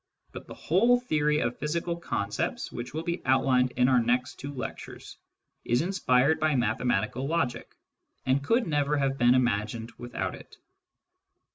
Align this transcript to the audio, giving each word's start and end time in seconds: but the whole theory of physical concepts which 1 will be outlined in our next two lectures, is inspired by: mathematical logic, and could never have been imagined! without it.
but 0.31 0.47
the 0.47 0.53
whole 0.55 0.99
theory 0.99 1.37
of 1.37 1.59
physical 1.59 1.95
concepts 1.95 2.71
which 2.71 2.91
1 2.91 2.97
will 2.97 3.05
be 3.05 3.21
outlined 3.23 3.69
in 3.77 3.87
our 3.87 3.99
next 4.01 4.39
two 4.39 4.51
lectures, 4.51 5.15
is 5.63 5.83
inspired 5.83 6.39
by: 6.39 6.55
mathematical 6.55 7.27
logic, 7.27 7.75
and 8.25 8.43
could 8.43 8.65
never 8.65 8.97
have 8.97 9.19
been 9.19 9.35
imagined! 9.35 9.91
without 9.99 10.33
it. 10.33 10.57